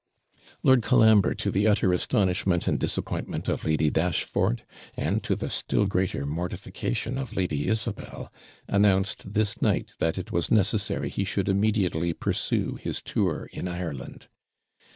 Lord 0.63 0.81
Colambre, 0.81 1.35
to 1.35 1.51
the 1.51 1.67
utter 1.67 1.93
astonishment 1.93 2.67
and 2.67 2.79
disappointment 2.79 3.47
of 3.47 3.65
Lady 3.65 3.91
Dashfort, 3.91 4.63
and 4.97 5.21
to 5.23 5.35
the 5.35 5.47
still 5.47 5.85
greater 5.85 6.25
mortification 6.25 7.19
of 7.19 7.35
Lady 7.35 7.67
Isabel, 7.67 8.33
announced 8.67 9.33
this 9.33 9.61
night 9.61 9.91
that 9.99 10.17
it 10.17 10.31
was 10.31 10.49
necessary 10.49 11.07
he 11.09 11.23
should 11.23 11.47
immediately 11.47 12.13
pursue 12.13 12.79
his 12.81 12.99
tour 13.03 13.47
in 13.53 13.67
Ireland. 13.67 14.27